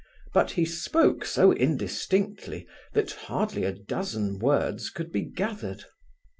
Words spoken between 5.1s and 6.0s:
be gathered.